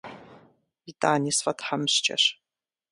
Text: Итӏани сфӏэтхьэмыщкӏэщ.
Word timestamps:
Итӏани 0.89 1.31
сфӏэтхьэмыщкӏэщ. 1.37 2.23